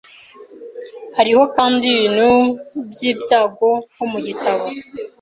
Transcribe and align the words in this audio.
Hariho 1.17 1.43
kandi 1.55 1.85
ibintu 1.91 2.29
by'ibyago, 2.91 3.69
nko 3.93 4.05
mu 4.11 4.19
gitabo 4.27 4.65